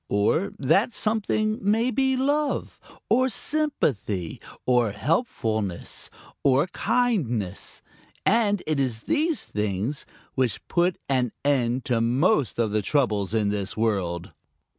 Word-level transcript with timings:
Or 0.09 0.51
that 0.57 0.93
something 0.93 1.59
may 1.61 1.91
be 1.91 2.15
love 2.15 2.79
or 3.07 3.29
sympathy 3.29 4.41
or 4.65 4.93
helpfulness 4.93 6.09
or 6.43 6.65
kindness, 6.65 7.83
and 8.25 8.63
it 8.65 8.79
is 8.79 9.01
these 9.01 9.43
things 9.43 10.07
which 10.33 10.67
put 10.67 10.97
an 11.07 11.33
end 11.45 11.85
to 11.85 12.01
most 12.01 12.57
of 12.57 12.71
the 12.71 12.81
troubles 12.81 13.35
in 13.35 13.49
this 13.49 13.77
world. 13.77 14.31